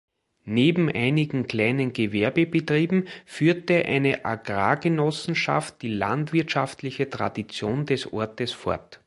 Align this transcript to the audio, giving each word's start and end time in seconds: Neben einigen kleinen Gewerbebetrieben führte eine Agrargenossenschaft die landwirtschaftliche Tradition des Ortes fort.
Neben 0.45 0.89
einigen 0.89 1.45
kleinen 1.45 1.93
Gewerbebetrieben 1.93 3.07
führte 3.23 3.85
eine 3.85 4.25
Agrargenossenschaft 4.25 5.79
die 5.83 5.93
landwirtschaftliche 5.93 7.07
Tradition 7.07 7.85
des 7.85 8.11
Ortes 8.11 8.51
fort. 8.51 8.99